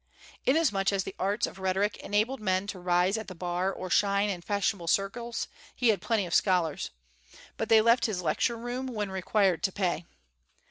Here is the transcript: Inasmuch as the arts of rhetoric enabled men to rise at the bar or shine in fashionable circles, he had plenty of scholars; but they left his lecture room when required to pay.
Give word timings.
Inasmuch 0.47 0.91
as 0.91 1.03
the 1.03 1.13
arts 1.19 1.45
of 1.45 1.59
rhetoric 1.59 1.97
enabled 1.97 2.39
men 2.39 2.65
to 2.65 2.79
rise 2.79 3.19
at 3.19 3.27
the 3.27 3.35
bar 3.35 3.71
or 3.71 3.91
shine 3.91 4.31
in 4.31 4.41
fashionable 4.41 4.87
circles, 4.87 5.47
he 5.75 5.89
had 5.89 6.01
plenty 6.01 6.25
of 6.25 6.33
scholars; 6.33 6.89
but 7.55 7.69
they 7.69 7.81
left 7.81 8.07
his 8.07 8.23
lecture 8.23 8.57
room 8.57 8.87
when 8.87 9.11
required 9.11 9.61
to 9.61 9.71
pay. 9.71 10.05